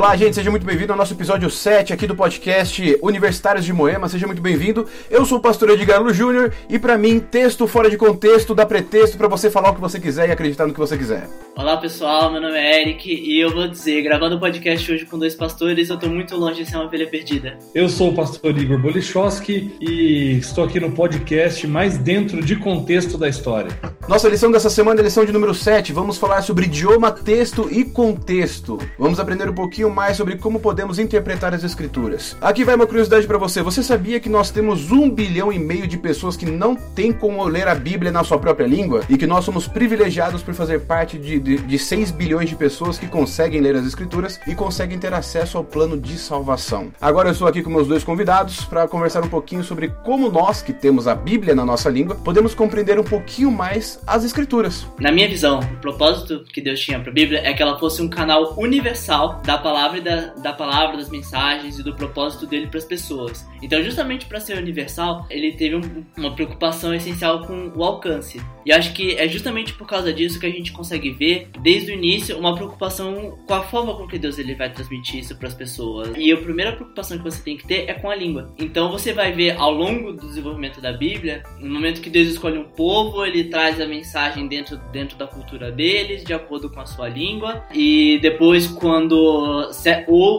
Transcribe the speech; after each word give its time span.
Olá, 0.00 0.16
gente, 0.16 0.34
seja 0.34 0.50
muito 0.50 0.64
bem-vindo 0.64 0.92
ao 0.94 0.96
nosso 0.96 1.12
episódio 1.12 1.50
7 1.50 1.92
aqui 1.92 2.06
do 2.06 2.16
podcast 2.16 2.98
Universitários 3.02 3.66
de 3.66 3.70
Moema. 3.70 4.08
Seja 4.08 4.26
muito 4.26 4.40
bem-vindo. 4.40 4.88
Eu 5.10 5.26
sou 5.26 5.36
o 5.36 5.42
pastor 5.42 5.68
Edgar 5.68 6.02
Lu 6.02 6.10
Júnior 6.14 6.54
e 6.70 6.78
para 6.78 6.96
mim, 6.96 7.20
texto 7.20 7.66
fora 7.66 7.90
de 7.90 7.98
contexto 7.98 8.54
dá 8.54 8.64
pretexto 8.64 9.18
para 9.18 9.28
você 9.28 9.50
falar 9.50 9.72
o 9.72 9.74
que 9.74 9.80
você 9.80 10.00
quiser 10.00 10.30
e 10.30 10.32
acreditar 10.32 10.66
no 10.66 10.72
que 10.72 10.78
você 10.78 10.96
quiser. 10.96 11.28
Olá, 11.54 11.76
pessoal. 11.76 12.32
Meu 12.32 12.40
nome 12.40 12.56
é 12.56 12.80
Eric 12.80 13.12
e 13.12 13.38
eu 13.38 13.50
vou 13.50 13.68
dizer, 13.68 14.00
gravando 14.00 14.36
o 14.36 14.40
podcast 14.40 14.90
hoje 14.90 15.04
com 15.04 15.18
dois 15.18 15.34
pastores, 15.34 15.90
eu 15.90 15.98
tô 15.98 16.08
muito 16.08 16.34
longe 16.34 16.64
de 16.64 16.70
ser 16.70 16.76
uma 16.76 16.86
ovelha 16.86 17.06
perdida. 17.06 17.58
Eu 17.74 17.86
sou 17.86 18.08
o 18.08 18.14
pastor 18.14 18.56
Igor 18.56 18.80
Bolichowski 18.80 19.76
e 19.82 20.38
estou 20.38 20.64
aqui 20.64 20.80
no 20.80 20.92
podcast 20.92 21.66
mais 21.66 21.98
dentro 21.98 22.42
de 22.42 22.56
contexto 22.56 23.18
da 23.18 23.28
história. 23.28 23.78
Nossa 24.10 24.28
lição 24.28 24.50
dessa 24.50 24.68
semana 24.68 24.98
é 24.98 25.02
a 25.02 25.04
lição 25.04 25.24
de 25.24 25.30
número 25.30 25.54
7. 25.54 25.92
Vamos 25.92 26.18
falar 26.18 26.42
sobre 26.42 26.64
idioma, 26.64 27.12
texto 27.12 27.68
e 27.70 27.84
contexto. 27.84 28.76
Vamos 28.98 29.20
aprender 29.20 29.48
um 29.48 29.54
pouquinho 29.54 29.88
mais 29.88 30.16
sobre 30.16 30.36
como 30.36 30.58
podemos 30.58 30.98
interpretar 30.98 31.54
as 31.54 31.62
escrituras. 31.62 32.36
Aqui 32.40 32.64
vai 32.64 32.74
uma 32.74 32.88
curiosidade 32.88 33.24
para 33.24 33.38
você. 33.38 33.62
Você 33.62 33.84
sabia 33.84 34.18
que 34.18 34.28
nós 34.28 34.50
temos 34.50 34.90
um 34.90 35.08
bilhão 35.08 35.52
e 35.52 35.60
meio 35.60 35.86
de 35.86 35.96
pessoas 35.96 36.36
que 36.36 36.44
não 36.44 36.74
tem 36.74 37.12
como 37.12 37.44
ler 37.44 37.68
a 37.68 37.74
Bíblia 37.76 38.10
na 38.10 38.24
sua 38.24 38.36
própria 38.36 38.66
língua? 38.66 39.04
E 39.08 39.16
que 39.16 39.28
nós 39.28 39.44
somos 39.44 39.68
privilegiados 39.68 40.42
por 40.42 40.54
fazer 40.54 40.80
parte 40.80 41.16
de, 41.16 41.38
de, 41.38 41.58
de 41.58 41.78
6 41.78 42.10
bilhões 42.10 42.48
de 42.48 42.56
pessoas 42.56 42.98
que 42.98 43.06
conseguem 43.06 43.60
ler 43.60 43.76
as 43.76 43.86
escrituras 43.86 44.40
e 44.44 44.56
conseguem 44.56 44.98
ter 44.98 45.14
acesso 45.14 45.56
ao 45.56 45.62
plano 45.62 45.96
de 45.96 46.18
salvação. 46.18 46.88
Agora 47.00 47.28
eu 47.28 47.32
estou 47.32 47.46
aqui 47.46 47.62
com 47.62 47.70
meus 47.70 47.86
dois 47.86 48.02
convidados 48.02 48.64
para 48.64 48.88
conversar 48.88 49.22
um 49.22 49.28
pouquinho 49.28 49.62
sobre 49.62 49.86
como 50.04 50.28
nós, 50.28 50.62
que 50.62 50.72
temos 50.72 51.06
a 51.06 51.14
Bíblia 51.14 51.54
na 51.54 51.64
nossa 51.64 51.88
língua, 51.88 52.16
podemos 52.16 52.56
compreender 52.56 52.98
um 52.98 53.04
pouquinho 53.04 53.52
mais 53.52 53.99
as 54.06 54.24
escrituras. 54.24 54.86
Na 54.98 55.12
minha 55.12 55.28
visão, 55.28 55.60
o 55.60 55.76
propósito 55.80 56.44
que 56.52 56.60
Deus 56.60 56.80
tinha 56.80 57.00
para 57.00 57.10
a 57.10 57.14
Bíblia 57.14 57.40
é 57.44 57.52
que 57.52 57.62
ela 57.62 57.78
fosse 57.78 58.02
um 58.02 58.08
canal 58.08 58.54
universal 58.58 59.40
da 59.44 59.58
palavra 59.58 60.00
da, 60.00 60.26
da 60.34 60.52
palavra, 60.52 60.96
das 60.96 61.08
mensagens 61.08 61.78
e 61.78 61.82
do 61.82 61.94
propósito 61.94 62.46
dele 62.46 62.66
para 62.66 62.78
as 62.78 62.84
pessoas. 62.84 63.46
Então, 63.62 63.82
justamente 63.82 64.26
para 64.26 64.40
ser 64.40 64.56
universal, 64.58 65.26
ele 65.30 65.52
teve 65.52 65.76
um, 65.76 66.04
uma 66.16 66.34
preocupação 66.34 66.94
essencial 66.94 67.46
com 67.46 67.72
o 67.74 67.84
alcance. 67.84 68.40
E 68.64 68.72
acho 68.72 68.92
que 68.92 69.16
é 69.16 69.26
justamente 69.28 69.72
por 69.72 69.86
causa 69.86 70.12
disso 70.12 70.38
que 70.38 70.46
a 70.46 70.50
gente 70.50 70.72
consegue 70.72 71.10
ver, 71.10 71.48
desde 71.60 71.92
o 71.92 71.94
início, 71.94 72.38
uma 72.38 72.54
preocupação 72.54 73.38
com 73.46 73.54
a 73.54 73.62
forma 73.62 73.94
com 73.96 74.06
que 74.06 74.18
Deus 74.18 74.38
ele 74.38 74.54
vai 74.54 74.70
transmitir 74.70 75.20
isso 75.20 75.36
para 75.36 75.48
as 75.48 75.54
pessoas. 75.54 76.12
E 76.16 76.32
a 76.32 76.36
primeira 76.36 76.72
preocupação 76.72 77.18
que 77.18 77.24
você 77.24 77.42
tem 77.42 77.56
que 77.56 77.66
ter 77.66 77.88
é 77.88 77.94
com 77.94 78.10
a 78.10 78.14
língua. 78.14 78.54
Então, 78.58 78.90
você 78.90 79.12
vai 79.12 79.32
ver 79.32 79.56
ao 79.56 79.72
longo 79.72 80.12
do 80.12 80.26
desenvolvimento 80.26 80.80
da 80.80 80.92
Bíblia, 80.92 81.42
no 81.58 81.70
momento 81.70 82.00
que 82.00 82.10
Deus 82.10 82.28
escolhe 82.28 82.58
um 82.58 82.64
povo, 82.64 83.24
ele 83.24 83.44
traz 83.44 83.80
a 83.80 83.86
mensagem 83.86 84.46
dentro, 84.46 84.76
dentro 84.92 85.16
da 85.16 85.26
cultura 85.26 85.70
deles, 85.70 86.24
de 86.24 86.34
acordo 86.34 86.68
com 86.70 86.80
a 86.80 86.86
sua 86.86 87.08
língua. 87.08 87.64
E 87.72 88.18
depois, 88.20 88.66
quando 88.66 89.14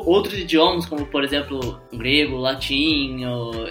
outros 0.05 0.37
idiomas, 0.37 0.85
como 0.85 1.05
por 1.05 1.23
exemplo 1.23 1.79
grego, 1.93 2.37
latim 2.37 3.21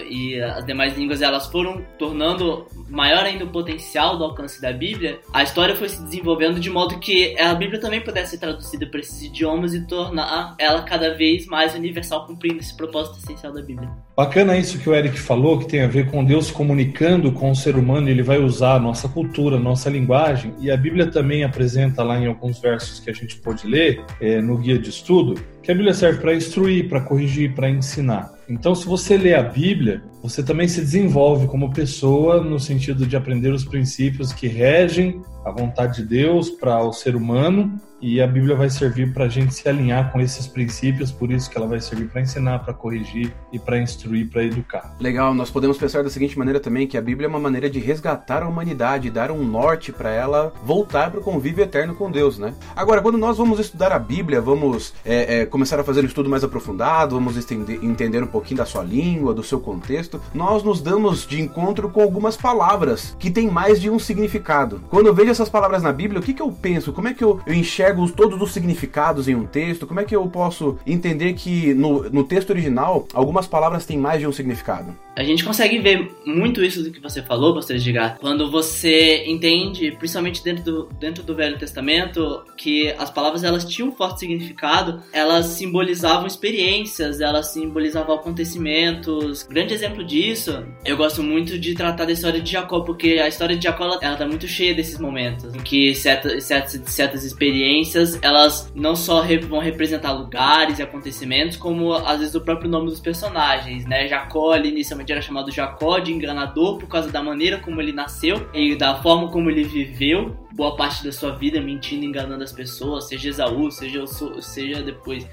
e 0.09 0.39
as 0.41 0.65
demais 0.65 0.97
línguas, 0.97 1.21
elas 1.21 1.47
foram 1.47 1.85
tornando 1.97 2.67
maior 2.89 3.23
ainda 3.23 3.45
o 3.45 3.49
potencial 3.49 4.17
do 4.17 4.23
alcance 4.23 4.50
da 4.59 4.73
Bíblia, 4.73 5.19
a 5.31 5.43
história 5.43 5.75
foi 5.75 5.87
se 5.87 6.01
desenvolvendo 6.03 6.59
de 6.59 6.69
modo 6.69 6.99
que 6.99 7.39
a 7.39 7.53
Bíblia 7.53 7.79
também 7.79 8.01
pudesse 8.01 8.31
ser 8.31 8.39
traduzida 8.39 8.87
para 8.87 8.99
esses 8.99 9.21
idiomas 9.21 9.73
e 9.73 9.85
tornar 9.85 10.55
ela 10.57 10.81
cada 10.81 11.13
vez 11.15 11.45
mais 11.45 11.75
universal, 11.75 12.25
cumprindo 12.25 12.59
esse 12.59 12.75
propósito 12.75 13.19
essencial 13.19 13.53
da 13.53 13.61
Bíblia. 13.61 13.89
Bacana 14.17 14.57
isso 14.57 14.79
que 14.79 14.89
o 14.89 14.95
Eric 14.95 15.19
falou, 15.19 15.59
que 15.59 15.67
tem 15.67 15.81
a 15.81 15.87
ver 15.87 16.09
com 16.09 16.25
Deus 16.25 16.49
comunicando 16.49 17.31
com 17.31 17.51
o 17.51 17.55
ser 17.55 17.75
humano, 17.75 18.09
ele 18.09 18.23
vai 18.23 18.39
usar 18.39 18.75
a 18.75 18.79
nossa 18.79 19.07
cultura, 19.07 19.57
a 19.57 19.59
nossa 19.59 19.89
linguagem, 19.89 20.53
e 20.59 20.71
a 20.71 20.77
Bíblia 20.77 21.07
também 21.07 21.43
apresenta 21.43 22.03
lá 22.03 22.19
em 22.19 22.27
alguns 22.27 22.59
versos 22.59 22.99
que 22.99 23.09
a 23.09 23.13
gente 23.13 23.37
pode 23.37 23.67
ler 23.67 24.03
é, 24.19 24.41
no 24.41 24.57
guia 24.57 24.79
de 24.79 24.89
estudo, 24.89 25.41
que 25.61 25.71
a 25.71 25.75
Bíblia 25.75 25.93
serve 25.93 26.19
para 26.19 26.33
instruir, 26.33 26.89
para 26.89 27.01
corrigir, 27.01 27.53
para 27.53 27.69
ensinar. 27.69 28.33
Então, 28.51 28.75
se 28.75 28.85
você 28.85 29.17
lê 29.17 29.33
a 29.33 29.41
Bíblia, 29.41 30.03
você 30.21 30.43
também 30.43 30.67
se 30.67 30.81
desenvolve 30.81 31.47
como 31.47 31.73
pessoa 31.73 32.43
no 32.43 32.59
sentido 32.59 33.07
de 33.07 33.15
aprender 33.15 33.53
os 33.53 33.63
princípios 33.63 34.33
que 34.33 34.45
regem 34.45 35.21
a 35.45 35.51
vontade 35.51 36.01
de 36.01 36.05
Deus 36.05 36.49
para 36.49 36.83
o 36.83 36.91
ser 36.91 37.15
humano 37.15 37.79
e 38.01 38.21
a 38.21 38.27
Bíblia 38.27 38.55
vai 38.55 38.69
servir 38.69 39.13
para 39.13 39.25
a 39.25 39.29
gente 39.29 39.53
se 39.53 39.67
alinhar 39.69 40.11
com 40.11 40.19
esses 40.19 40.47
princípios, 40.47 41.11
por 41.11 41.31
isso 41.31 41.49
que 41.49 41.57
ela 41.57 41.67
vai 41.67 41.79
servir 41.79 42.07
para 42.07 42.21
ensinar, 42.21 42.59
para 42.59 42.73
corrigir 42.73 43.33
e 43.51 43.59
para 43.59 43.79
instruir, 43.79 44.29
para 44.29 44.43
educar. 44.43 44.95
Legal, 44.99 45.33
nós 45.33 45.49
podemos 45.49 45.77
pensar 45.77 46.03
da 46.03 46.09
seguinte 46.09 46.37
maneira 46.37 46.59
também 46.59 46.87
que 46.87 46.97
a 46.97 47.01
Bíblia 47.01 47.27
é 47.27 47.29
uma 47.29 47.39
maneira 47.39 47.69
de 47.69 47.79
resgatar 47.79 48.43
a 48.43 48.47
humanidade, 48.47 49.09
dar 49.11 49.31
um 49.31 49.43
norte 49.43 49.91
para 49.91 50.09
ela 50.09 50.51
voltar 50.63 51.11
para 51.11 51.19
o 51.19 51.23
convívio 51.23 51.63
eterno 51.63 51.93
com 51.93 52.09
Deus, 52.09 52.39
né? 52.39 52.53
Agora, 52.75 53.01
quando 53.01 53.17
nós 53.17 53.37
vamos 53.37 53.59
estudar 53.59 53.91
a 53.91 53.99
Bíblia, 53.99 54.41
vamos 54.41 54.93
é, 55.05 55.41
é, 55.41 55.45
começar 55.45 55.79
a 55.79 55.83
fazer 55.83 56.01
um 56.01 56.07
estudo 56.07 56.29
mais 56.29 56.43
aprofundado, 56.43 57.15
vamos 57.15 57.37
estender, 57.37 57.83
entender 57.83 58.23
um 58.23 58.27
pouquinho 58.27 58.57
da 58.57 58.65
sua 58.65 58.83
língua, 58.83 59.33
do 59.33 59.43
seu 59.43 59.59
contexto, 59.59 60.19
nós 60.33 60.63
nos 60.63 60.81
damos 60.81 61.27
de 61.27 61.39
encontro 61.39 61.89
com 61.89 62.01
algumas 62.01 62.35
palavras 62.35 63.15
que 63.19 63.29
têm 63.29 63.49
mais 63.49 63.79
de 63.79 63.89
um 63.89 63.99
significado. 63.99 64.81
Quando 64.89 65.07
eu 65.07 65.13
vejo 65.13 65.29
essas 65.29 65.49
palavras 65.49 65.83
na 65.83 65.93
Bíblia, 65.93 66.19
o 66.19 66.23
que, 66.23 66.33
que 66.33 66.41
eu 66.41 66.51
penso? 66.51 66.91
Como 66.93 67.07
é 67.07 67.13
que 67.13 67.23
eu, 67.23 67.39
eu 67.45 67.53
enxergo 67.53 67.90
todos 68.15 68.41
os 68.41 68.51
significados 68.51 69.27
em 69.27 69.35
um 69.35 69.45
texto? 69.45 69.87
Como 69.87 69.99
é 69.99 70.03
que 70.03 70.15
eu 70.15 70.25
posso 70.27 70.77
entender 70.85 71.33
que 71.33 71.73
no, 71.73 72.09
no 72.09 72.23
texto 72.23 72.49
original 72.49 73.07
algumas 73.13 73.47
palavras 73.47 73.85
têm 73.85 73.97
mais 73.97 74.19
de 74.19 74.27
um 74.27 74.31
significado? 74.31 74.95
A 75.15 75.23
gente 75.23 75.43
consegue 75.43 75.77
ver 75.79 76.09
muito 76.25 76.63
isso 76.63 76.81
do 76.81 76.89
que 76.89 76.99
você 76.99 77.21
falou, 77.21 77.53
pastor 77.53 77.75
Edgar, 77.75 78.17
quando 78.19 78.49
você 78.49 79.25
entende, 79.25 79.91
principalmente 79.91 80.41
dentro 80.41 80.63
do, 80.63 80.89
dentro 80.99 81.21
do 81.21 81.35
Velho 81.35 81.57
Testamento, 81.57 82.43
que 82.55 82.89
as 82.97 83.09
palavras 83.09 83.43
elas 83.43 83.65
tinham 83.65 83.89
um 83.89 83.91
forte 83.91 84.21
significado, 84.21 85.01
elas 85.11 85.47
simbolizavam 85.47 86.25
experiências, 86.25 87.19
elas 87.19 87.51
simbolizavam 87.51 88.15
acontecimentos. 88.15 89.43
Grande 89.43 89.73
exemplo 89.73 90.03
disso, 90.03 90.65
eu 90.85 90.95
gosto 90.95 91.21
muito 91.21 91.59
de 91.59 91.75
tratar 91.75 92.05
da 92.05 92.13
história 92.13 92.39
de 92.39 92.49
Jacó, 92.49 92.79
porque 92.79 93.19
a 93.21 93.27
história 93.27 93.57
de 93.57 93.63
Jacó 93.63 93.83
ela, 93.83 94.15
tá 94.15 94.25
muito 94.25 94.47
cheia 94.47 94.73
desses 94.73 94.97
momentos, 94.97 95.53
em 95.53 95.59
que 95.59 95.93
certas, 95.93 96.45
certas, 96.45 96.81
certas 96.85 97.23
experiências 97.25 97.80
elas 98.21 98.71
não 98.75 98.95
só 98.95 99.23
vão 99.47 99.59
representar 99.59 100.11
lugares 100.11 100.79
e 100.79 100.83
acontecimentos, 100.83 101.57
como 101.57 101.93
às 101.93 102.19
vezes 102.19 102.35
o 102.35 102.41
próprio 102.41 102.69
nome 102.69 102.87
dos 102.87 102.99
personagens, 102.99 103.85
né? 103.85 104.07
Jacó 104.07 104.51
ali 104.51 104.69
inicialmente 104.69 105.11
era 105.11 105.21
chamado 105.21 105.51
Jacó 105.51 105.99
de 105.99 106.11
enganador 106.11 106.77
por 106.77 106.87
causa 106.87 107.11
da 107.11 107.21
maneira 107.21 107.59
como 107.59 107.81
ele 107.81 107.91
nasceu 107.91 108.49
e 108.53 108.75
da 108.75 109.01
forma 109.01 109.29
como 109.29 109.49
ele 109.49 109.63
viveu 109.63 110.35
boa 110.53 110.75
parte 110.75 111.03
da 111.03 111.11
sua 111.11 111.31
vida 111.31 111.61
mentindo, 111.61 112.05
enganando 112.05 112.43
as 112.43 112.51
pessoas, 112.51 113.07
seja 113.07 113.29
Esaú, 113.29 113.71
seja, 113.71 114.05
seja 114.41 114.83
depois 114.83 115.27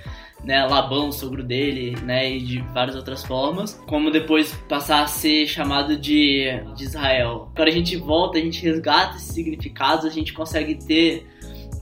né, 0.45 0.65
Labão, 0.65 1.11
sogro 1.11 1.43
dele, 1.43 1.97
né, 2.03 2.31
e 2.31 2.41
de 2.41 2.59
várias 2.73 2.95
outras 2.95 3.25
formas, 3.25 3.75
como 3.87 4.11
depois 4.11 4.55
passar 4.69 5.03
a 5.03 5.07
ser 5.07 5.47
chamado 5.47 5.97
de, 5.97 6.47
de 6.77 6.85
Israel. 6.85 7.51
Quando 7.55 7.69
a 7.69 7.73
gente 7.73 7.97
volta, 7.97 8.39
a 8.39 8.41
gente 8.41 8.63
resgata 8.63 9.17
esses 9.17 9.35
significados, 9.35 10.05
a 10.05 10.11
gente 10.11 10.33
consegue 10.33 10.77
ter 10.77 11.27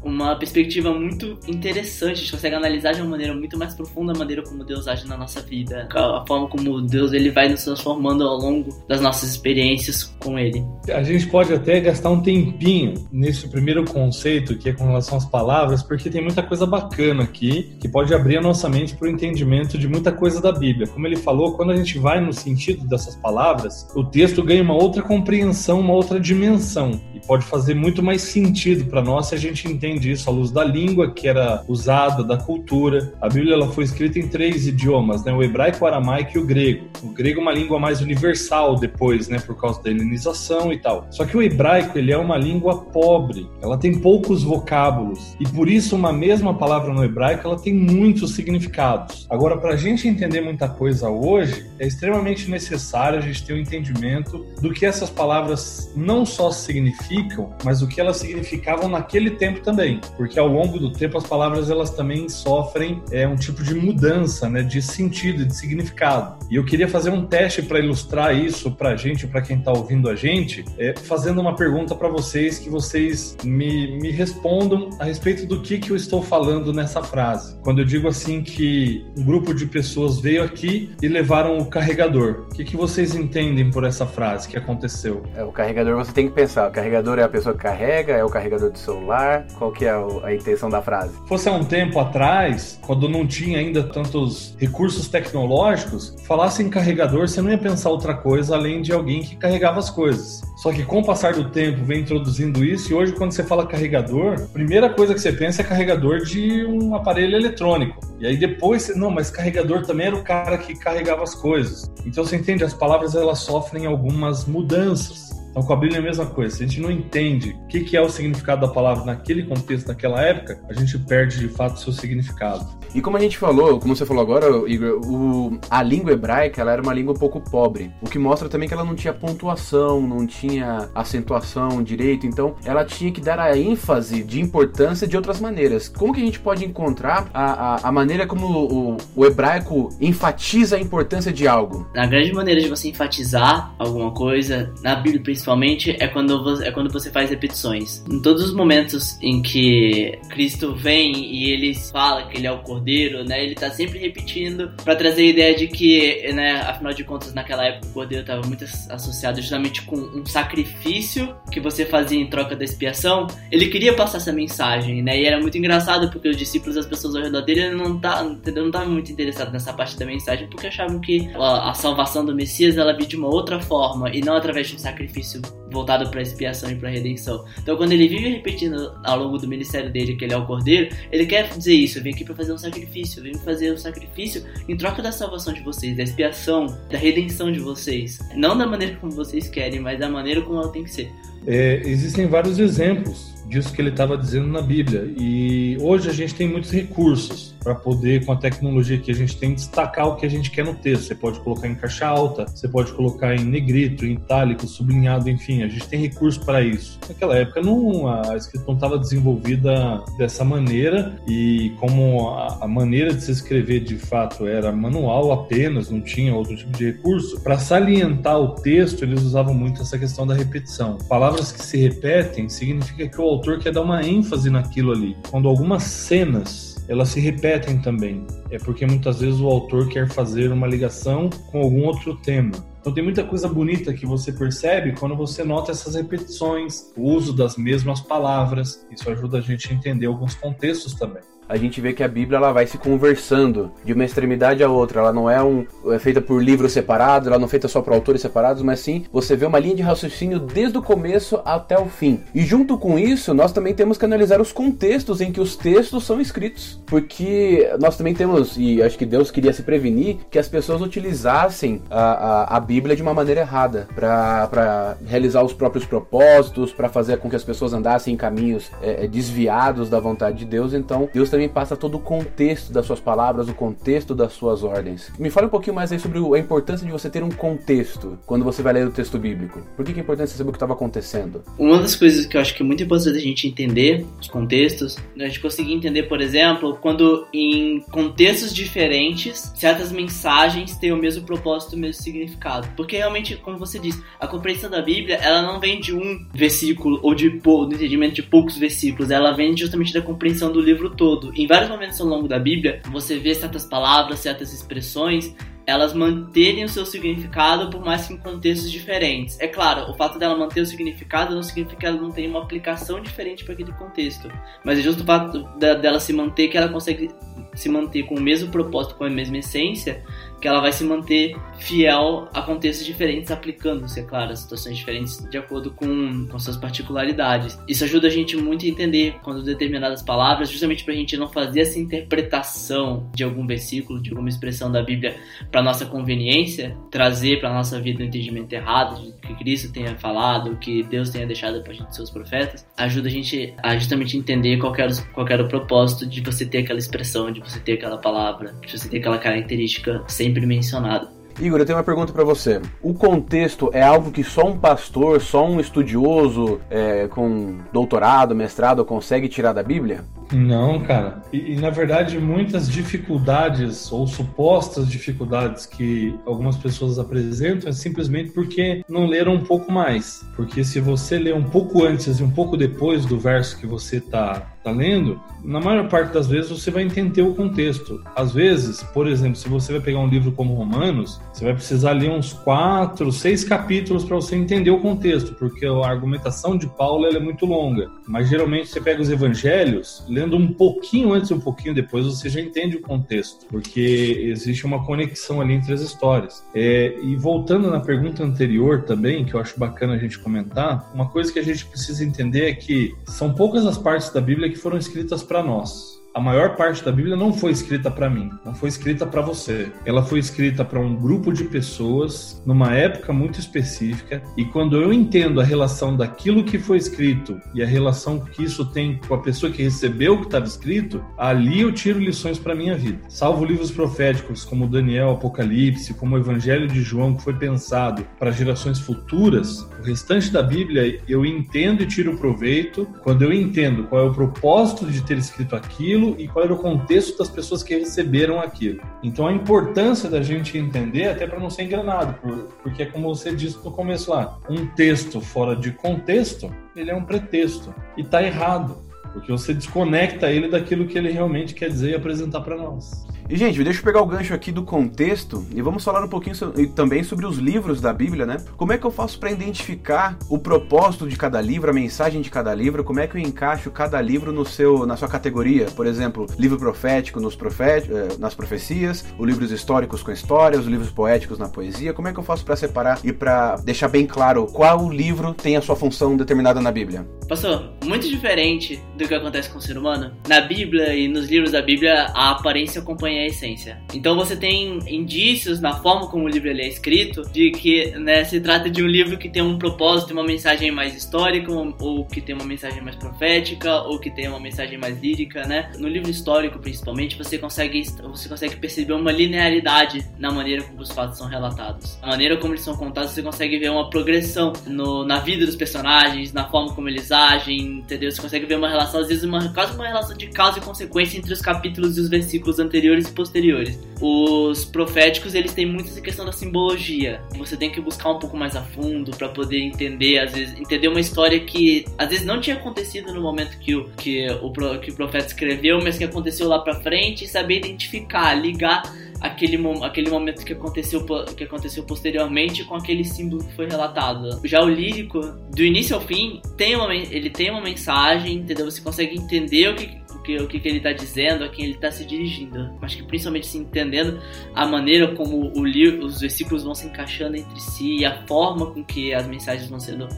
uma 0.06 0.36
perspectiva 0.36 0.92
muito 0.92 1.38
interessante. 1.48 2.12
A 2.12 2.14
gente 2.14 2.32
consegue 2.32 2.54
analisar 2.54 2.92
de 2.92 3.00
uma 3.00 3.10
maneira 3.10 3.34
muito 3.34 3.58
mais 3.58 3.74
profunda 3.74 4.12
a 4.12 4.18
maneira 4.18 4.42
como 4.42 4.64
Deus 4.64 4.86
age 4.86 5.06
na 5.06 5.16
nossa 5.16 5.40
vida, 5.40 5.88
a 5.92 6.24
forma 6.26 6.48
como 6.48 6.80
Deus 6.82 7.12
ele 7.12 7.30
vai 7.30 7.48
nos 7.48 7.64
transformando 7.64 8.24
ao 8.24 8.38
longo 8.38 8.70
das 8.88 9.00
nossas 9.00 9.30
experiências 9.30 10.04
com 10.20 10.38
Ele. 10.38 10.64
A 10.88 11.02
gente 11.02 11.26
pode 11.26 11.52
até 11.52 11.80
gastar 11.80 12.10
um 12.10 12.20
tempinho 12.20 12.94
nesse 13.10 13.48
primeiro 13.48 13.84
conceito 13.84 14.56
que 14.56 14.68
é 14.68 14.72
com 14.72 14.86
relação 14.86 15.18
às 15.18 15.24
palavras, 15.24 15.82
porque 15.82 16.08
tem 16.08 16.22
muita 16.22 16.42
coisa 16.42 16.66
bacana 16.66 17.24
aqui 17.24 17.76
que 17.80 17.88
pode 17.88 18.14
abrir 18.14 18.38
a 18.38 18.40
nossa 18.40 18.68
mente 18.68 18.94
para 18.94 19.08
o 19.08 19.10
entendimento 19.10 19.76
de 19.76 19.88
muita 19.88 20.12
coisa 20.12 20.40
da 20.40 20.52
Bíblia. 20.52 20.86
Como 20.86 21.06
ele 21.06 21.16
falou, 21.16 21.52
quando 21.52 21.72
a 21.72 21.76
gente 21.76 21.98
vai 21.98 22.20
no 22.20 22.32
sentido 22.32 22.86
dessas 22.86 23.16
palavras, 23.16 23.88
o 23.94 24.04
texto 24.04 24.42
ganha 24.42 24.62
uma 24.62 24.74
outra 24.74 25.02
compreensão, 25.02 25.80
uma 25.80 25.94
outra 25.94 26.20
dimensão 26.20 27.00
pode 27.26 27.44
fazer 27.44 27.74
muito 27.74 28.02
mais 28.02 28.22
sentido 28.22 28.88
para 28.88 29.02
nós 29.02 29.26
se 29.26 29.34
a 29.34 29.38
gente 29.38 29.68
entende 29.68 30.10
isso 30.10 30.28
à 30.30 30.32
luz 30.32 30.50
da 30.50 30.64
língua 30.64 31.10
que 31.10 31.28
era 31.28 31.64
usada, 31.68 32.22
da 32.22 32.36
cultura. 32.36 33.12
A 33.20 33.28
Bíblia 33.28 33.54
ela 33.54 33.68
foi 33.68 33.84
escrita 33.84 34.18
em 34.18 34.28
três 34.28 34.66
idiomas, 34.66 35.24
né? 35.24 35.32
o 35.32 35.42
hebraico, 35.42 35.84
o 35.84 35.88
aramaico 35.88 36.36
e 36.36 36.40
o 36.40 36.46
grego. 36.46 36.86
O 37.02 37.08
grego 37.08 37.40
é 37.40 37.42
uma 37.42 37.52
língua 37.52 37.78
mais 37.78 38.00
universal 38.00 38.76
depois, 38.76 39.28
né? 39.28 39.38
por 39.38 39.60
causa 39.60 39.82
da 39.82 39.90
helenização 39.90 40.72
e 40.72 40.78
tal. 40.78 41.06
Só 41.10 41.24
que 41.24 41.36
o 41.36 41.42
hebraico 41.42 41.98
ele 41.98 42.12
é 42.12 42.16
uma 42.16 42.36
língua 42.36 42.78
pobre, 42.78 43.48
ela 43.60 43.76
tem 43.76 43.98
poucos 43.98 44.42
vocábulos 44.42 45.36
e 45.40 45.44
por 45.48 45.68
isso 45.68 45.96
uma 45.96 46.12
mesma 46.12 46.54
palavra 46.54 46.92
no 46.92 47.04
hebraico 47.04 47.46
ela 47.46 47.58
tem 47.58 47.74
muitos 47.74 48.34
significados. 48.34 49.26
Agora, 49.28 49.56
para 49.56 49.74
a 49.74 49.76
gente 49.76 50.06
entender 50.06 50.40
muita 50.40 50.68
coisa 50.68 51.08
hoje, 51.08 51.66
é 51.78 51.86
extremamente 51.86 52.50
necessário 52.50 53.18
a 53.18 53.22
gente 53.22 53.44
ter 53.44 53.54
um 53.54 53.58
entendimento 53.58 54.46
do 54.60 54.72
que 54.72 54.86
essas 54.86 55.10
palavras 55.10 55.92
não 55.96 56.24
só 56.24 56.50
significam, 56.50 57.15
significam, 57.16 57.50
mas 57.64 57.82
o 57.82 57.88
que 57.88 58.00
elas 58.00 58.18
significavam 58.18 58.88
naquele 58.88 59.30
tempo 59.30 59.60
também, 59.60 60.00
porque 60.16 60.38
ao 60.38 60.46
longo 60.46 60.78
do 60.78 60.92
tempo 60.92 61.16
as 61.16 61.26
palavras 61.26 61.70
elas 61.70 61.90
também 61.90 62.28
sofrem 62.28 63.02
é, 63.10 63.26
um 63.26 63.36
tipo 63.36 63.62
de 63.62 63.74
mudança, 63.74 64.48
né, 64.48 64.62
de 64.62 64.82
sentido, 64.82 65.44
de 65.44 65.56
significado. 65.56 66.36
E 66.50 66.56
eu 66.56 66.64
queria 66.64 66.88
fazer 66.88 67.10
um 67.10 67.26
teste 67.26 67.62
para 67.62 67.78
ilustrar 67.78 68.36
isso 68.36 68.70
para 68.72 68.90
a 68.90 68.96
gente, 68.96 69.26
para 69.26 69.40
quem 69.40 69.58
está 69.58 69.72
ouvindo 69.72 70.08
a 70.08 70.14
gente, 70.14 70.64
é, 70.78 70.94
fazendo 70.96 71.40
uma 71.40 71.54
pergunta 71.54 71.94
para 71.94 72.08
vocês 72.08 72.58
que 72.58 72.68
vocês 72.68 73.36
me, 73.42 73.98
me 73.98 74.10
respondam 74.10 74.90
a 75.00 75.04
respeito 75.04 75.46
do 75.46 75.62
que, 75.62 75.78
que 75.78 75.90
eu 75.90 75.96
estou 75.96 76.22
falando 76.22 76.72
nessa 76.72 77.02
frase. 77.02 77.56
Quando 77.62 77.80
eu 77.80 77.84
digo 77.84 78.08
assim 78.08 78.42
que 78.42 79.04
um 79.16 79.24
grupo 79.24 79.54
de 79.54 79.66
pessoas 79.66 80.18
veio 80.20 80.42
aqui 80.42 80.94
e 81.02 81.08
levaram 81.08 81.58
o 81.58 81.66
carregador, 81.66 82.46
o 82.50 82.54
que, 82.54 82.64
que 82.64 82.76
vocês 82.76 83.14
entendem 83.14 83.70
por 83.70 83.84
essa 83.84 84.06
frase 84.06 84.48
que 84.48 84.56
aconteceu? 84.56 85.22
É, 85.34 85.44
o 85.44 85.52
carregador 85.52 85.96
você 85.96 86.12
tem 86.12 86.28
que 86.28 86.34
pensar, 86.34 86.68
o 86.68 86.72
carregador 86.72 86.95
é 86.96 87.22
a 87.22 87.28
pessoa 87.28 87.54
que 87.54 87.62
carrega, 87.62 88.12
é 88.14 88.24
o 88.24 88.28
carregador 88.28 88.70
do 88.70 88.78
celular, 88.78 89.46
qual 89.58 89.70
que 89.70 89.84
é 89.84 89.90
a 89.90 90.34
intenção 90.34 90.68
da 90.68 90.80
frase? 90.80 91.14
Fosse 91.26 91.48
há 91.48 91.52
um 91.52 91.64
tempo 91.64 91.98
atrás, 92.00 92.78
quando 92.86 93.08
não 93.08 93.26
tinha 93.26 93.58
ainda 93.58 93.82
tantos 93.82 94.54
recursos 94.58 95.08
tecnológicos, 95.08 96.16
falasse 96.26 96.62
em 96.62 96.70
carregador, 96.70 97.28
você 97.28 97.42
não 97.42 97.50
ia 97.50 97.58
pensar 97.58 97.90
outra 97.90 98.14
coisa 98.14 98.54
além 98.54 98.82
de 98.82 98.92
alguém 98.92 99.22
que 99.22 99.36
carregava 99.36 99.78
as 99.78 99.90
coisas. 99.90 100.42
Só 100.56 100.72
que 100.72 100.84
com 100.84 101.00
o 101.00 101.04
passar 101.04 101.34
do 101.34 101.50
tempo 101.50 101.84
vem 101.84 102.00
introduzindo 102.00 102.64
isso 102.64 102.90
e 102.90 102.94
hoje 102.94 103.12
quando 103.12 103.32
você 103.32 103.44
fala 103.44 103.66
carregador, 103.66 104.34
a 104.34 104.52
primeira 104.52 104.88
coisa 104.88 105.12
que 105.12 105.20
você 105.20 105.32
pensa 105.32 105.62
é 105.62 105.64
carregador 105.64 106.20
de 106.20 106.64
um 106.64 106.94
aparelho 106.94 107.36
eletrônico. 107.36 108.00
E 108.18 108.26
aí 108.26 108.36
depois, 108.36 108.82
você, 108.82 108.94
não, 108.94 109.10
mas 109.10 109.30
carregador 109.30 109.84
também 109.84 110.06
era 110.06 110.16
o 110.16 110.22
cara 110.22 110.56
que 110.56 110.74
carregava 110.74 111.22
as 111.22 111.34
coisas. 111.34 111.90
Então 112.04 112.24
você 112.24 112.36
entende, 112.36 112.64
as 112.64 112.72
palavras 112.72 113.14
elas 113.14 113.40
sofrem 113.40 113.86
algumas 113.86 114.46
mudanças. 114.46 115.30
Então, 115.56 115.66
com 115.66 115.72
a 115.72 115.76
Bíblia 115.76 115.96
é 115.96 116.00
a 116.00 116.04
mesma 116.04 116.26
coisa. 116.26 116.54
Se 116.54 116.62
a 116.62 116.66
gente 116.66 116.82
não 116.82 116.90
entende 116.90 117.58
o 117.64 117.66
que, 117.66 117.80
que 117.80 117.96
é 117.96 118.00
o 118.02 118.10
significado 118.10 118.66
da 118.66 118.68
palavra 118.70 119.06
naquele 119.06 119.42
contexto, 119.44 119.88
naquela 119.88 120.20
época, 120.20 120.60
a 120.68 120.74
gente 120.74 120.98
perde 120.98 121.38
de 121.38 121.48
fato 121.48 121.76
o 121.76 121.78
seu 121.78 121.94
significado. 121.94 122.66
E 122.94 123.00
como 123.00 123.16
a 123.16 123.20
gente 123.20 123.38
falou, 123.38 123.80
como 123.80 123.96
você 123.96 124.04
falou 124.04 124.22
agora, 124.22 124.46
Igor, 124.70 125.00
o, 125.02 125.58
a 125.70 125.82
língua 125.82 126.12
hebraica 126.12 126.60
ela 126.60 126.72
era 126.72 126.82
uma 126.82 126.92
língua 126.92 127.14
um 127.14 127.16
pouco 127.16 127.40
pobre. 127.40 127.90
O 128.02 128.08
que 128.08 128.18
mostra 128.18 128.50
também 128.50 128.68
que 128.68 128.74
ela 128.74 128.84
não 128.84 128.94
tinha 128.94 129.14
pontuação, 129.14 129.98
não 130.02 130.26
tinha 130.26 130.90
acentuação 130.94 131.82
direito. 131.82 132.26
Então, 132.26 132.54
ela 132.62 132.84
tinha 132.84 133.10
que 133.10 133.22
dar 133.22 133.38
a 133.38 133.56
ênfase 133.56 134.22
de 134.22 134.42
importância 134.42 135.06
de 135.06 135.16
outras 135.16 135.40
maneiras. 135.40 135.88
Como 135.88 136.12
que 136.12 136.20
a 136.20 136.24
gente 136.24 136.38
pode 136.38 136.66
encontrar 136.66 137.30
a, 137.32 137.76
a, 137.76 137.88
a 137.88 137.92
maneira 137.92 138.26
como 138.26 138.46
o, 138.46 138.96
o 139.16 139.24
hebraico 139.24 139.88
enfatiza 140.02 140.76
a 140.76 140.80
importância 140.80 141.32
de 141.32 141.48
algo? 141.48 141.88
A 141.96 142.04
grande 142.04 142.30
maneira 142.34 142.60
de 142.60 142.68
você 142.68 142.90
enfatizar 142.90 143.74
alguma 143.78 144.10
coisa, 144.10 144.70
na 144.82 144.96
Bíblia 144.96 145.22
principalmente, 145.22 145.45
principalmente 145.46 145.96
é 146.00 146.08
quando, 146.08 146.42
você, 146.42 146.66
é 146.66 146.70
quando 146.72 146.92
você 146.92 147.10
faz 147.10 147.30
repetições. 147.30 148.04
Em 148.10 148.20
todos 148.20 148.42
os 148.42 148.52
momentos 148.52 149.16
em 149.22 149.40
que 149.40 150.18
Cristo 150.28 150.74
vem 150.74 151.14
e 151.14 151.52
ele 151.52 151.72
fala 151.74 152.26
que 152.26 152.36
ele 152.36 152.48
é 152.48 152.52
o 152.52 152.58
Cordeiro, 152.58 153.24
né? 153.24 153.44
Ele 153.44 153.54
tá 153.54 153.70
sempre 153.70 153.98
repetindo 153.98 154.72
para 154.84 154.96
trazer 154.96 155.22
a 155.22 155.26
ideia 155.26 155.54
de 155.54 155.68
que, 155.68 156.32
né, 156.32 156.60
afinal 156.62 156.92
de 156.92 157.04
contas, 157.04 157.32
naquela 157.32 157.64
época 157.64 157.86
o 157.86 157.92
Cordeiro 157.92 158.22
estava 158.22 158.44
muito 158.44 158.64
associado 158.90 159.40
justamente 159.40 159.82
com 159.82 159.96
um 159.96 160.26
sacrifício 160.26 161.36
que 161.52 161.60
você 161.60 161.86
fazia 161.86 162.20
em 162.20 162.26
troca 162.26 162.56
da 162.56 162.64
expiação. 162.64 163.28
Ele 163.52 163.66
queria 163.66 163.94
passar 163.94 164.18
essa 164.18 164.32
mensagem, 164.32 165.02
né? 165.02 165.20
E 165.20 165.26
era 165.26 165.40
muito 165.40 165.56
engraçado 165.56 166.10
porque 166.10 166.28
os 166.28 166.36
discípulos, 166.36 166.76
as 166.76 166.86
pessoas 166.86 167.14
ao 167.14 167.22
redor 167.22 167.42
dele, 167.42 167.70
não 167.70 167.98
tá, 168.00 168.24
não 168.24 168.66
estavam 168.66 168.90
muito 168.90 169.12
interessados 169.12 169.52
nessa 169.52 169.72
parte 169.72 169.96
da 169.96 170.04
mensagem 170.04 170.48
porque 170.48 170.66
achavam 170.66 170.98
que 170.98 171.30
a, 171.36 171.70
a 171.70 171.74
salvação 171.74 172.24
do 172.24 172.34
Messias 172.34 172.76
ela 172.76 172.92
vinha 172.92 173.08
de 173.08 173.16
uma 173.16 173.28
outra 173.28 173.60
forma 173.60 174.10
e 174.10 174.20
não 174.20 174.34
através 174.34 174.68
de 174.68 174.74
um 174.74 174.78
sacrifício 174.78 175.35
voltado 175.70 176.08
para 176.10 176.22
expiação 176.22 176.70
e 176.70 176.76
para 176.76 176.88
redenção. 176.88 177.44
Então, 177.58 177.76
quando 177.76 177.92
ele 177.92 178.08
vive 178.08 178.28
repetindo 178.28 178.94
ao 179.04 179.18
longo 179.18 179.38
do 179.38 179.48
ministério 179.48 179.90
dele 179.90 180.16
que 180.16 180.24
ele 180.24 180.34
é 180.34 180.36
o 180.36 180.46
Cordeiro, 180.46 180.94
ele 181.10 181.26
quer 181.26 181.48
dizer 181.48 181.74
isso: 181.74 181.98
eu 181.98 182.02
vim 182.02 182.10
aqui 182.10 182.24
para 182.24 182.34
fazer 182.34 182.52
um 182.52 182.58
sacrifício, 182.58 183.20
eu 183.20 183.24
vim 183.24 183.38
fazer 183.38 183.72
um 183.72 183.76
sacrifício 183.76 184.44
em 184.68 184.76
troca 184.76 185.02
da 185.02 185.12
salvação 185.12 185.52
de 185.52 185.60
vocês, 185.60 185.96
da 185.96 186.02
expiação, 186.02 186.66
da 186.90 186.98
redenção 186.98 187.50
de 187.52 187.58
vocês. 187.58 188.18
Não 188.34 188.56
da 188.56 188.66
maneira 188.66 188.96
como 188.96 189.12
vocês 189.12 189.48
querem, 189.48 189.80
mas 189.80 189.98
da 189.98 190.08
maneira 190.08 190.40
como 190.40 190.60
ela 190.60 190.72
tem 190.72 190.84
que 190.84 190.90
ser. 190.90 191.10
É, 191.46 191.80
existem 191.84 192.26
vários 192.26 192.58
exemplos 192.58 193.35
disso 193.48 193.72
que 193.72 193.80
ele 193.80 193.90
estava 193.90 194.16
dizendo 194.16 194.48
na 194.48 194.62
Bíblia. 194.62 195.12
E 195.16 195.76
hoje 195.80 196.10
a 196.10 196.12
gente 196.12 196.34
tem 196.34 196.48
muitos 196.48 196.70
recursos 196.70 197.54
para 197.66 197.74
poder, 197.74 198.24
com 198.24 198.30
a 198.30 198.36
tecnologia 198.36 198.96
que 198.96 199.10
a 199.10 199.14
gente 199.14 199.36
tem, 199.36 199.52
destacar 199.52 200.06
o 200.06 200.14
que 200.14 200.24
a 200.24 200.28
gente 200.28 200.52
quer 200.52 200.64
no 200.64 200.74
texto. 200.74 201.08
Você 201.08 201.14
pode 201.16 201.40
colocar 201.40 201.66
em 201.66 201.74
caixa 201.74 202.06
alta, 202.06 202.46
você 202.46 202.68
pode 202.68 202.92
colocar 202.92 203.34
em 203.34 203.44
negrito, 203.44 204.06
em 204.06 204.12
itálico, 204.12 204.68
sublinhado, 204.68 205.28
enfim, 205.28 205.64
a 205.64 205.68
gente 205.68 205.88
tem 205.88 206.00
recurso 206.00 206.44
para 206.44 206.62
isso. 206.62 207.00
Naquela 207.08 207.36
época 207.36 207.60
não, 207.60 208.06
a 208.08 208.36
escrita 208.36 208.64
não 208.68 208.74
estava 208.74 208.96
desenvolvida 208.96 210.00
dessa 210.16 210.44
maneira 210.44 211.20
e 211.26 211.72
como 211.80 212.28
a, 212.30 212.58
a, 212.60 212.68
maneira 212.68 213.12
de 213.12 213.20
se 213.20 213.32
escrever 213.32 213.80
de 213.80 213.98
fato 213.98 214.46
era 214.46 214.70
manual 214.70 215.32
apenas, 215.32 215.90
não 215.90 216.00
tinha 216.00 216.34
outro 216.34 216.56
tipo 216.56 216.70
de 216.70 216.92
recurso, 216.92 217.40
para 217.40 217.58
salientar 217.58 218.38
o 218.38 218.54
texto 218.54 219.02
eles 219.02 219.22
usavam 219.22 219.54
muito 219.54 219.82
essa 219.82 219.98
questão 219.98 220.24
da 220.24 220.34
repetição. 220.34 220.98
Palavras 221.08 221.50
que 221.50 221.64
se 221.64 221.76
repetem 221.78 222.48
significa 222.48 223.08
que 223.08 223.20
o 223.20 223.24
autor 223.36 223.58
quer 223.58 223.72
dar 223.72 223.82
uma 223.82 224.02
ênfase 224.02 224.50
naquilo 224.50 224.92
ali. 224.92 225.16
Quando 225.30 225.48
algumas 225.48 225.82
cenas 225.82 226.76
elas 226.88 227.08
se 227.08 227.20
repetem 227.20 227.78
também. 227.80 228.24
É 228.50 228.58
porque 228.58 228.86
muitas 228.86 229.20
vezes 229.20 229.40
o 229.40 229.46
autor 229.46 229.88
quer 229.88 230.08
fazer 230.08 230.52
uma 230.52 230.66
ligação 230.66 231.28
com 231.50 231.60
algum 231.60 231.84
outro 231.84 232.16
tema. 232.16 232.52
Então 232.80 232.94
tem 232.94 233.02
muita 233.02 233.24
coisa 233.24 233.48
bonita 233.48 233.92
que 233.92 234.06
você 234.06 234.32
percebe 234.32 234.92
quando 234.92 235.16
você 235.16 235.42
nota 235.42 235.72
essas 235.72 235.96
repetições, 235.96 236.92
o 236.96 237.02
uso 237.02 237.32
das 237.32 237.56
mesmas 237.56 238.00
palavras. 238.00 238.86
Isso 238.90 239.10
ajuda 239.10 239.38
a 239.38 239.40
gente 239.40 239.72
a 239.72 239.74
entender 239.74 240.06
alguns 240.06 240.34
contextos 240.34 240.94
também 240.94 241.22
a 241.48 241.56
gente 241.56 241.80
vê 241.80 241.92
que 241.92 242.02
a 242.02 242.08
Bíblia 242.08 242.38
ela 242.38 242.52
vai 242.52 242.66
se 242.66 242.76
conversando 242.76 243.70
de 243.84 243.92
uma 243.92 244.04
extremidade 244.04 244.62
à 244.62 244.68
outra. 244.68 245.00
Ela 245.00 245.12
não 245.12 245.30
é, 245.30 245.42
um, 245.42 245.64
é 245.92 245.98
feita 245.98 246.20
por 246.20 246.42
livros 246.42 246.72
separados, 246.72 247.28
ela 247.28 247.38
não 247.38 247.46
é 247.46 247.48
feita 247.48 247.68
só 247.68 247.80
por 247.80 247.92
autores 247.92 248.20
separados, 248.20 248.62
mas 248.62 248.80
sim 248.80 249.04
você 249.12 249.36
vê 249.36 249.46
uma 249.46 249.58
linha 249.58 249.76
de 249.76 249.82
raciocínio 249.82 250.40
desde 250.40 250.78
o 250.78 250.82
começo 250.82 251.40
até 251.44 251.78
o 251.78 251.86
fim. 251.86 252.20
E 252.34 252.42
junto 252.42 252.76
com 252.76 252.98
isso, 252.98 253.32
nós 253.32 253.52
também 253.52 253.74
temos 253.74 253.96
que 253.96 254.04
analisar 254.04 254.40
os 254.40 254.52
contextos 254.52 255.20
em 255.20 255.30
que 255.30 255.40
os 255.40 255.56
textos 255.56 256.04
são 256.04 256.20
escritos, 256.20 256.82
porque 256.86 257.70
nós 257.80 257.96
também 257.96 258.14
temos, 258.14 258.35
e 258.56 258.82
acho 258.82 258.98
que 258.98 259.06
Deus 259.06 259.30
queria 259.30 259.52
se 259.52 259.62
prevenir, 259.62 260.18
que 260.30 260.38
as 260.38 260.48
pessoas 260.48 260.80
utilizassem 260.80 261.82
a, 261.90 262.00
a, 262.00 262.56
a 262.56 262.60
Bíblia 262.60 262.96
de 262.96 263.02
uma 263.02 263.14
maneira 263.14 263.40
errada, 263.40 263.88
para 263.94 264.96
realizar 265.06 265.42
os 265.42 265.52
próprios 265.52 265.84
propósitos, 265.84 266.72
para 266.72 266.88
fazer 266.88 267.18
com 267.18 267.30
que 267.30 267.36
as 267.36 267.44
pessoas 267.44 267.72
andassem 267.72 268.14
em 268.14 268.16
caminhos 268.16 268.70
é, 268.82 269.04
é, 269.04 269.08
desviados 269.08 269.88
da 269.88 270.00
vontade 270.00 270.38
de 270.38 270.44
Deus. 270.44 270.74
Então, 270.74 271.08
Deus 271.12 271.30
também 271.30 271.48
passa 271.48 271.76
todo 271.76 271.96
o 271.96 272.00
contexto 272.00 272.72
das 272.72 272.86
suas 272.86 273.00
palavras, 273.00 273.48
o 273.48 273.54
contexto 273.54 274.14
das 274.14 274.32
suas 274.32 274.62
ordens. 274.62 275.10
Me 275.18 275.30
fale 275.30 275.46
um 275.46 275.50
pouquinho 275.50 275.74
mais 275.74 275.92
aí 275.92 275.98
sobre 275.98 276.18
a 276.18 276.38
importância 276.38 276.86
de 276.86 276.92
você 276.92 277.08
ter 277.08 277.22
um 277.22 277.30
contexto 277.30 278.18
quando 278.26 278.44
você 278.44 278.62
vai 278.62 278.72
ler 278.72 278.86
o 278.86 278.90
texto 278.90 279.18
bíblico. 279.18 279.60
Por 279.76 279.84
que 279.84 279.98
é 279.98 280.02
importante 280.02 280.30
saber 280.30 280.50
o 280.50 280.52
que 280.52 280.56
estava 280.56 280.72
acontecendo? 280.72 281.42
Uma 281.58 281.78
das 281.80 281.94
coisas 281.94 282.26
que 282.26 282.36
eu 282.36 282.40
acho 282.40 282.54
que 282.54 282.62
é 282.62 282.66
muito 282.66 282.82
importante 282.82 283.16
a 283.16 283.20
gente 283.20 283.48
entender, 283.48 284.04
os 284.20 284.28
contextos, 284.28 284.96
a 285.18 285.24
gente 285.24 285.40
conseguir 285.40 285.72
entender, 285.72 286.04
por 286.04 286.20
exemplo, 286.20 286.78
quando 286.80 287.26
em 287.32 287.80
contextos 288.26 288.52
diferentes, 288.52 289.52
certas 289.54 289.92
mensagens 289.92 290.76
têm 290.76 290.90
o 290.90 290.96
mesmo 290.96 291.24
propósito, 291.24 291.76
o 291.76 291.78
mesmo 291.78 292.02
significado. 292.02 292.68
Porque 292.76 292.96
realmente, 292.96 293.36
como 293.36 293.56
você 293.56 293.78
disse, 293.78 294.02
a 294.18 294.26
compreensão 294.26 294.68
da 294.68 294.82
Bíblia, 294.82 295.14
ela 295.22 295.42
não 295.42 295.60
vem 295.60 295.80
de 295.80 295.94
um 295.94 296.26
versículo 296.34 296.98
ou 297.04 297.14
de 297.14 297.30
do 297.30 297.72
entendimento 297.72 298.16
de 298.16 298.24
poucos 298.24 298.56
versículos, 298.56 299.12
ela 299.12 299.32
vem 299.32 299.56
justamente 299.56 299.92
da 299.92 300.02
compreensão 300.02 300.50
do 300.50 300.60
livro 300.60 300.90
todo. 300.90 301.32
Em 301.36 301.46
vários 301.46 301.70
momentos 301.70 302.00
ao 302.00 302.06
longo 302.08 302.26
da 302.26 302.38
Bíblia, 302.38 302.82
você 302.90 303.16
vê 303.16 303.32
certas 303.32 303.64
palavras, 303.64 304.18
certas 304.18 304.52
expressões 304.52 305.32
elas 305.66 305.92
manterem 305.92 306.64
o 306.64 306.68
seu 306.68 306.86
significado 306.86 307.68
por 307.70 307.84
mais 307.84 308.06
que 308.06 308.14
em 308.14 308.16
contextos 308.16 308.70
diferentes. 308.70 309.38
É 309.40 309.48
claro, 309.48 309.90
o 309.90 309.94
fato 309.94 310.18
dela 310.18 310.36
manter 310.36 310.60
o 310.60 310.66
significado 310.66 311.34
não 311.34 311.42
significa 311.42 311.76
que 311.76 311.86
ela 311.86 312.00
não 312.00 312.12
tenha 312.12 312.30
uma 312.30 312.42
aplicação 312.42 313.00
diferente 313.00 313.44
para 313.44 313.54
aquele 313.54 313.72
contexto, 313.72 314.28
mas 314.64 314.78
é 314.78 314.82
justo 314.82 315.02
o 315.02 315.06
fato 315.06 315.42
dela 315.58 315.98
se 315.98 316.12
manter 316.12 316.48
que 316.48 316.56
ela 316.56 316.68
consegue 316.68 317.10
se 317.56 317.68
manter 317.68 318.04
com 318.04 318.14
o 318.14 318.20
mesmo 318.20 318.50
propósito, 318.50 318.94
com 318.94 319.04
a 319.04 319.10
mesma 319.10 319.38
essência, 319.38 320.04
que 320.40 320.46
ela 320.46 320.60
vai 320.60 320.72
se 320.72 320.84
manter 320.84 321.36
fiel 321.58 322.28
a 322.32 322.42
contextos 322.42 322.86
diferentes, 322.86 323.30
aplicando-se, 323.30 324.00
é 324.00 324.02
claro, 324.02 324.32
a 324.32 324.36
situações 324.36 324.76
diferentes 324.76 325.18
de 325.28 325.38
acordo 325.38 325.70
com, 325.70 326.26
com 326.28 326.38
suas 326.38 326.56
particularidades. 326.56 327.58
Isso 327.66 327.84
ajuda 327.84 328.06
a 328.06 328.10
gente 328.10 328.36
muito 328.36 328.64
a 328.64 328.68
entender 328.68 329.16
quando 329.22 329.42
determinadas 329.42 330.02
palavras, 330.02 330.50
justamente 330.50 330.84
para 330.84 330.92
a 330.92 330.96
gente 330.96 331.16
não 331.16 331.28
fazer 331.28 331.60
essa 331.60 331.78
interpretação 331.78 333.10
de 333.14 333.24
algum 333.24 333.46
versículo, 333.46 334.00
de 334.00 334.10
alguma 334.10 334.28
expressão 334.28 334.70
da 334.70 334.82
Bíblia 334.82 335.16
para 335.50 335.62
nossa 335.62 335.86
conveniência, 335.86 336.76
trazer 336.90 337.40
para 337.40 337.52
nossa 337.52 337.80
vida 337.80 338.02
um 338.02 338.06
entendimento 338.06 338.52
errado 338.52 339.02
de 339.02 339.12
que 339.26 339.34
Cristo 339.34 339.72
tenha 339.72 339.96
falado, 339.96 340.56
que 340.58 340.82
Deus 340.84 341.10
tenha 341.10 341.26
deixado 341.26 341.62
para 341.62 341.72
a 341.72 341.74
gente 341.74 341.94
seus 341.94 342.10
profetas, 342.10 342.66
ajuda 342.76 343.08
a 343.08 343.10
gente 343.10 343.54
a 343.62 343.76
justamente 343.76 344.16
entender 344.16 344.58
qual 344.58 344.74
era, 344.76 344.92
qual 345.14 345.26
era 345.28 345.42
o 345.42 345.48
propósito 345.48 346.06
de 346.06 346.20
você 346.20 346.44
ter 346.44 346.58
aquela 346.58 346.78
expressão, 346.78 347.32
de 347.32 347.40
você 347.48 347.60
ter 347.60 347.74
aquela 347.74 347.98
palavra, 347.98 348.54
de 348.66 348.78
você 348.78 348.88
ter 348.88 348.98
aquela 348.98 349.18
característica 349.18 350.02
sempre 350.06 350.44
mencionada. 350.46 351.16
Igor, 351.38 351.60
eu 351.60 351.66
tenho 351.66 351.76
uma 351.76 351.84
pergunta 351.84 352.12
para 352.14 352.24
você. 352.24 352.62
O 352.82 352.94
contexto 352.94 353.70
é 353.74 353.82
algo 353.82 354.10
que 354.10 354.24
só 354.24 354.46
um 354.46 354.58
pastor, 354.58 355.20
só 355.20 355.46
um 355.46 355.60
estudioso 355.60 356.60
é, 356.70 357.06
com 357.08 357.58
doutorado, 357.72 358.34
mestrado 358.34 358.84
consegue 358.86 359.28
tirar 359.28 359.52
da 359.52 359.62
Bíblia? 359.62 360.02
Não, 360.32 360.80
cara. 360.80 361.22
E, 361.32 361.52
e, 361.52 361.56
na 361.56 361.70
verdade, 361.70 362.18
muitas 362.18 362.68
dificuldades 362.68 363.92
ou 363.92 364.06
supostas 364.06 364.88
dificuldades 364.88 365.66
que 365.66 366.18
algumas 366.24 366.56
pessoas 366.56 366.98
apresentam 366.98 367.68
é 367.68 367.72
simplesmente 367.72 368.30
porque 368.30 368.82
não 368.88 369.06
leram 369.06 369.34
um 369.34 369.44
pouco 369.44 369.70
mais. 369.70 370.26
Porque 370.34 370.64
se 370.64 370.80
você 370.80 371.18
ler 371.18 371.34
um 371.34 371.44
pouco 371.44 371.84
antes 371.84 372.18
e 372.18 372.22
um 372.24 372.30
pouco 372.30 372.56
depois 372.56 373.04
do 373.04 373.18
verso 373.18 373.58
que 373.58 373.66
você 373.66 373.98
está 373.98 374.55
tá 374.66 374.72
lendo, 374.72 375.20
na 375.44 375.60
maior 375.60 375.88
parte 375.88 376.12
das 376.12 376.26
vezes 376.26 376.50
você 376.50 376.72
vai 376.72 376.82
entender 376.82 377.22
o 377.22 377.32
contexto. 377.34 378.02
Às 378.16 378.32
vezes, 378.32 378.82
por 378.82 379.06
exemplo, 379.06 379.36
se 379.36 379.48
você 379.48 379.72
vai 379.72 379.80
pegar 379.80 380.00
um 380.00 380.08
livro 380.08 380.32
como 380.32 380.54
Romanos, 380.54 381.20
você 381.32 381.44
vai 381.44 381.54
precisar 381.54 381.92
ler 381.92 382.10
uns 382.10 382.32
quatro, 382.32 383.12
seis 383.12 383.44
capítulos 383.44 384.04
para 384.04 384.16
você 384.16 384.34
entender 384.34 384.70
o 384.70 384.80
contexto, 384.80 385.34
porque 385.34 385.64
a 385.64 385.86
argumentação 385.86 386.58
de 386.58 386.66
Paulo 386.66 387.06
é 387.06 387.20
muito 387.20 387.46
longa. 387.46 387.88
Mas 388.08 388.28
geralmente 388.28 388.66
você 388.66 388.80
pega 388.80 389.00
os 389.00 389.08
evangelhos, 389.08 390.04
lendo 390.08 390.36
um 390.36 390.52
pouquinho 390.52 391.12
antes 391.12 391.30
e 391.30 391.34
um 391.34 391.40
pouquinho 391.40 391.72
depois, 391.72 392.04
você 392.04 392.28
já 392.28 392.40
entende 392.40 392.76
o 392.76 392.80
contexto, 392.80 393.46
porque 393.46 394.18
existe 394.24 394.66
uma 394.66 394.84
conexão 394.84 395.40
ali 395.40 395.54
entre 395.54 395.72
as 395.72 395.80
histórias. 395.80 396.44
É, 396.52 396.98
e 397.04 397.14
voltando 397.14 397.70
na 397.70 397.78
pergunta 397.78 398.24
anterior 398.24 398.82
também, 398.82 399.24
que 399.24 399.34
eu 399.34 399.40
acho 399.40 399.60
bacana 399.60 399.94
a 399.94 399.98
gente 399.98 400.18
comentar, 400.18 400.90
uma 400.92 401.08
coisa 401.08 401.32
que 401.32 401.38
a 401.38 401.44
gente 401.44 401.64
precisa 401.66 402.04
entender 402.04 402.50
é 402.50 402.54
que 402.54 402.92
são 403.06 403.32
poucas 403.32 403.64
as 403.64 403.78
partes 403.78 404.10
da 404.10 404.20
Bíblia 404.20 404.50
que 404.50 404.55
foram 404.56 404.78
escritas 404.78 405.22
para 405.22 405.42
nós 405.42 405.95
a 406.16 406.20
maior 406.20 406.56
parte 406.56 406.82
da 406.82 406.90
Bíblia 406.90 407.14
não 407.14 407.30
foi 407.30 407.52
escrita 407.52 407.90
para 407.90 408.08
mim, 408.08 408.30
não 408.42 408.54
foi 408.54 408.70
escrita 408.70 409.04
para 409.04 409.20
você. 409.20 409.70
Ela 409.84 410.02
foi 410.02 410.18
escrita 410.18 410.64
para 410.64 410.80
um 410.80 410.96
grupo 410.96 411.30
de 411.30 411.44
pessoas 411.44 412.42
numa 412.46 412.72
época 412.74 413.12
muito 413.12 413.38
específica. 413.38 414.22
E 414.34 414.46
quando 414.46 414.80
eu 414.80 414.94
entendo 414.94 415.42
a 415.42 415.44
relação 415.44 415.94
daquilo 415.94 416.42
que 416.42 416.58
foi 416.58 416.78
escrito 416.78 417.38
e 417.52 417.62
a 417.62 417.66
relação 417.66 418.18
que 418.18 418.42
isso 418.42 418.64
tem 418.64 418.98
com 419.06 419.12
a 419.12 419.20
pessoa 419.20 419.52
que 419.52 419.62
recebeu 419.62 420.14
o 420.14 420.20
que 420.20 420.24
estava 420.24 420.46
escrito, 420.46 421.04
ali 421.18 421.60
eu 421.60 421.70
tiro 421.70 421.98
lições 421.98 422.38
para 422.38 422.54
minha 422.54 422.78
vida. 422.78 423.00
Salvo 423.10 423.44
livros 423.44 423.70
proféticos 423.70 424.42
como 424.42 424.66
Daniel, 424.66 425.10
Apocalipse, 425.10 425.92
como 425.92 426.16
o 426.16 426.18
Evangelho 426.18 426.66
de 426.66 426.80
João 426.80 427.14
que 427.14 427.22
foi 427.22 427.34
pensado 427.34 428.06
para 428.18 428.30
gerações 428.30 428.78
futuras, 428.78 429.68
o 429.78 429.82
restante 429.82 430.32
da 430.32 430.42
Bíblia 430.42 430.98
eu 431.06 431.26
entendo 431.26 431.82
e 431.82 431.86
tiro 431.86 432.16
proveito 432.16 432.88
quando 433.02 433.20
eu 433.20 433.34
entendo 433.34 433.84
qual 433.84 434.06
é 434.06 434.08
o 434.08 434.14
propósito 434.14 434.86
de 434.86 435.02
ter 435.02 435.18
escrito 435.18 435.54
aquilo 435.54 436.05
aquilo 436.06 436.16
e 436.18 436.28
qual 436.28 436.44
era 436.44 436.54
o 436.54 436.58
contexto 436.58 437.18
das 437.18 437.28
pessoas 437.28 437.62
que 437.62 437.74
receberam 437.76 438.40
aquilo. 438.40 438.80
Então 439.02 439.26
a 439.26 439.32
importância 439.32 440.08
da 440.08 440.22
gente 440.22 440.56
entender, 440.56 441.08
até 441.08 441.26
para 441.26 441.40
não 441.40 441.50
ser 441.50 441.64
enganado, 441.64 442.16
porque 442.62 442.82
é 442.82 442.86
como 442.86 443.14
você 443.14 443.34
disse 443.34 443.58
no 443.64 443.70
começo 443.70 444.10
lá, 444.10 444.38
um 444.48 444.66
texto 444.66 445.20
fora 445.20 445.56
de 445.56 445.72
contexto, 445.72 446.52
ele 446.74 446.90
é 446.90 446.94
um 446.94 447.04
pretexto 447.04 447.74
e 447.96 448.02
está 448.02 448.22
errado, 448.22 448.78
porque 449.12 449.32
você 449.32 449.52
desconecta 449.54 450.30
ele 450.30 450.48
daquilo 450.48 450.86
que 450.86 450.96
ele 450.96 451.10
realmente 451.10 451.54
quer 451.54 451.68
dizer 451.68 451.90
e 451.90 451.94
apresentar 451.94 452.40
para 452.40 452.56
nós. 452.56 453.06
E, 453.28 453.36
gente, 453.36 453.62
deixa 453.64 453.80
eu 453.80 453.84
pegar 453.84 454.00
o 454.00 454.06
gancho 454.06 454.32
aqui 454.32 454.52
do 454.52 454.62
contexto 454.62 455.44
e 455.52 455.60
vamos 455.60 455.82
falar 455.82 456.04
um 456.04 456.08
pouquinho 456.08 456.36
também 456.76 457.02
sobre 457.02 457.26
os 457.26 457.38
livros 457.38 457.80
da 457.80 457.92
Bíblia, 457.92 458.24
né? 458.24 458.36
Como 458.56 458.72
é 458.72 458.78
que 458.78 458.86
eu 458.86 458.90
faço 458.90 459.18
para 459.18 459.32
identificar 459.32 460.16
o 460.28 460.38
propósito 460.38 461.08
de 461.08 461.16
cada 461.16 461.40
livro, 461.40 461.68
a 461.68 461.72
mensagem 461.72 462.20
de 462.20 462.30
cada 462.30 462.54
livro? 462.54 462.84
Como 462.84 463.00
é 463.00 463.06
que 463.08 463.16
eu 463.16 463.20
encaixo 463.20 463.68
cada 463.72 464.00
livro 464.00 464.30
no 464.30 464.44
seu, 464.44 464.86
na 464.86 464.96
sua 464.96 465.08
categoria? 465.08 465.66
Por 465.74 465.86
exemplo, 465.86 466.26
livro 466.38 466.56
profético 466.56 467.18
nos 467.18 467.34
profet, 467.34 467.90
eh, 467.90 468.16
nas 468.18 468.34
profecias, 468.34 469.04
os 469.18 469.26
livros 469.26 469.50
históricos 469.50 470.04
com 470.04 470.12
história, 470.12 470.58
os 470.58 470.66
livros 470.66 470.90
poéticos 470.90 471.36
na 471.36 471.48
poesia. 471.48 471.92
Como 471.92 472.06
é 472.06 472.12
que 472.12 472.20
eu 472.20 472.24
faço 472.24 472.44
para 472.44 472.54
separar 472.54 473.00
e 473.02 473.12
para 473.12 473.56
deixar 473.56 473.88
bem 473.88 474.06
claro 474.06 474.46
qual 474.46 474.88
livro 474.88 475.34
tem 475.34 475.56
a 475.56 475.60
sua 475.60 475.74
função 475.74 476.16
determinada 476.16 476.60
na 476.60 476.70
Bíblia? 476.70 477.04
Pastor, 477.28 477.72
muito 477.84 478.08
diferente 478.08 478.80
do 478.96 479.08
que 479.08 479.14
acontece 479.14 479.50
com 479.50 479.58
o 479.58 479.60
ser 479.60 479.76
humano. 479.76 480.12
Na 480.28 480.40
Bíblia 480.40 480.94
e 480.94 481.08
nos 481.08 481.28
livros 481.28 481.50
da 481.50 481.60
Bíblia, 481.60 482.12
a 482.14 482.30
aparência 482.30 482.80
acompanha 482.80 483.15
a 483.18 483.26
essência. 483.26 483.80
Então 483.94 484.16
você 484.16 484.36
tem 484.36 484.78
indícios 484.86 485.60
na 485.60 485.74
forma 485.76 486.08
como 486.08 486.24
o 486.24 486.28
livro 486.28 486.48
é 486.48 486.68
escrito 486.68 487.22
de 487.30 487.50
que 487.50 487.90
né, 487.98 488.24
se 488.24 488.40
trata 488.40 488.70
de 488.70 488.82
um 488.82 488.86
livro 488.86 489.18
que 489.18 489.28
tem 489.28 489.42
um 489.42 489.58
propósito, 489.58 490.12
uma 490.12 490.24
mensagem 490.24 490.70
mais 490.70 490.94
histórica, 490.94 491.52
ou 491.52 492.04
que 492.04 492.20
tem 492.20 492.34
uma 492.34 492.44
mensagem 492.44 492.82
mais 492.82 492.96
profética, 492.96 493.82
ou 493.82 493.98
que 493.98 494.10
tem 494.10 494.28
uma 494.28 494.40
mensagem 494.40 494.78
mais 494.78 495.00
lírica, 495.00 495.46
né? 495.46 495.70
No 495.78 495.88
livro 495.88 496.10
histórico, 496.10 496.58
principalmente, 496.58 497.16
você 497.16 497.38
consegue, 497.38 497.82
você 498.02 498.28
consegue 498.28 498.56
perceber 498.56 498.92
uma 498.92 499.12
linearidade 499.12 500.06
na 500.18 500.30
maneira 500.30 500.62
como 500.62 500.80
os 500.80 500.90
fatos 500.90 501.18
são 501.18 501.28
relatados. 501.28 501.98
A 502.02 502.08
maneira 502.08 502.36
como 502.36 502.52
eles 502.52 502.62
são 502.64 502.76
contados, 502.76 503.10
você 503.12 503.22
consegue 503.22 503.58
ver 503.58 503.70
uma 503.70 503.90
progressão 503.90 504.52
no, 504.66 505.04
na 505.04 505.18
vida 505.18 505.44
dos 505.44 505.56
personagens, 505.56 506.32
na 506.32 506.48
forma 506.48 506.74
como 506.74 506.88
eles 506.88 507.10
agem, 507.10 507.78
entendeu? 507.78 508.10
Você 508.10 508.20
consegue 508.20 508.46
ver 508.46 508.56
uma 508.56 508.68
relação, 508.68 509.00
às 509.00 509.08
vezes, 509.08 509.24
uma, 509.24 509.52
quase 509.52 509.74
uma 509.74 509.86
relação 509.86 510.16
de 510.16 510.26
causa 510.28 510.58
e 510.58 510.62
consequência 510.62 511.18
entre 511.18 511.32
os 511.32 511.40
capítulos 511.40 511.96
e 511.96 512.00
os 512.00 512.08
versículos 512.08 512.58
anteriores 512.58 513.05
posteriores. 513.10 513.78
Os 514.00 514.64
proféticos, 514.64 515.34
eles 515.34 515.54
têm 515.54 515.66
muito 515.66 515.88
essa 515.88 516.00
questão 516.00 516.24
da 516.24 516.32
simbologia. 516.32 517.20
Você 517.36 517.56
tem 517.56 517.70
que 517.70 517.80
buscar 517.80 518.10
um 518.10 518.18
pouco 518.18 518.36
mais 518.36 518.54
a 518.54 518.62
fundo 518.62 519.10
para 519.16 519.28
poder 519.28 519.60
entender, 519.60 520.18
às 520.18 520.32
vezes, 520.32 520.58
entender 520.58 520.88
uma 520.88 521.00
história 521.00 521.40
que 521.40 521.84
às 521.96 522.08
vezes 522.08 522.26
não 522.26 522.40
tinha 522.40 522.56
acontecido 522.56 523.12
no 523.12 523.20
momento 523.20 523.58
que 523.58 523.74
o, 523.74 523.88
que 523.96 524.26
o, 524.30 524.78
que 524.80 524.90
o 524.90 524.94
profeta 524.94 525.26
escreveu, 525.26 525.80
mas 525.82 525.96
que 525.96 526.04
aconteceu 526.04 526.48
lá 526.48 526.58
para 526.58 526.74
frente 526.80 527.24
e 527.24 527.28
saber 527.28 527.58
identificar, 527.58 528.34
ligar 528.34 528.82
aquele, 529.20 529.58
aquele 529.82 530.10
momento 530.10 530.44
que 530.44 530.52
aconteceu, 530.52 531.04
que 531.36 531.44
aconteceu 531.44 531.84
posteriormente 531.84 532.64
com 532.64 532.74
aquele 532.74 533.04
símbolo 533.04 533.44
que 533.44 533.54
foi 533.54 533.66
relatado. 533.66 534.40
Já 534.44 534.62
o 534.62 534.68
lírico, 534.68 535.20
do 535.54 535.62
início 535.62 535.96
ao 535.96 536.02
fim, 536.02 536.40
tem 536.56 536.76
uma, 536.76 536.94
ele 536.94 537.30
tem 537.30 537.50
uma 537.50 537.60
mensagem, 537.60 538.34
entendeu? 538.34 538.70
Você 538.70 538.80
consegue 538.80 539.16
entender 539.16 539.68
o 539.70 540.22
que, 540.22 540.36
o 540.38 540.46
que, 540.46 540.60
que 540.60 540.68
ele 540.68 540.78
está 540.78 540.92
dizendo, 540.92 541.44
a 541.44 541.48
quem 541.48 541.66
ele 541.66 541.74
está 541.74 541.90
se 541.90 542.04
dirigindo. 542.04 542.70
Acho 542.82 542.96
que 542.98 543.04
principalmente 543.04 543.46
se 543.46 543.58
entendendo 543.58 544.20
a 544.54 544.66
maneira 544.66 545.14
como 545.14 545.52
o 545.54 545.66
os 546.04 546.20
versículos 546.20 546.62
vão 546.62 546.74
se 546.74 546.86
encaixando 546.86 547.36
entre 547.36 547.60
si 547.60 547.98
e 547.98 548.04
a 548.04 548.26
forma 548.26 548.66
com 548.66 548.82
que 548.84 549.12
as 549.12 549.26
mensagens 549.26 549.68
vão 549.68 549.78
sendo 549.78 550.08